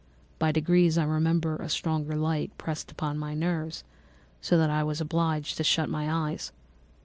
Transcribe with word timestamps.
By 0.39 0.51
degrees, 0.51 0.97
I 0.97 1.03
remember, 1.03 1.57
a 1.57 1.69
stronger 1.69 2.15
light 2.15 2.57
pressed 2.57 2.89
upon 2.91 3.19
my 3.19 3.35
nerves, 3.35 3.83
so 4.41 4.57
that 4.57 4.71
I 4.71 4.81
was 4.81 4.99
obliged 4.99 5.57
to 5.57 5.63
shut 5.63 5.89
my 5.89 6.11
eyes. 6.11 6.51